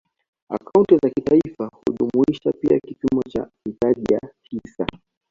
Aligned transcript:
Akaunti 0.49 0.97
za 1.03 1.09
kitaifa 1.09 1.71
hujumuisha 1.85 2.51
pia 2.51 2.79
kipimo 2.79 3.21
cha 3.27 3.47
mitaji 3.65 4.13
ya 4.13 4.19
hisa 4.43 4.85